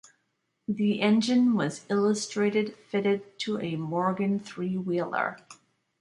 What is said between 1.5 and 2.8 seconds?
was illustrated